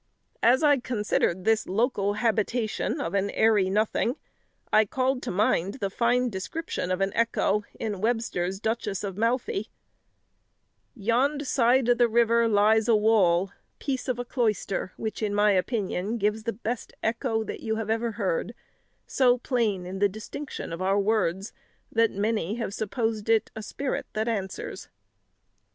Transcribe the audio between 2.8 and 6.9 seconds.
of an "airy nothing," I called to mind the fine description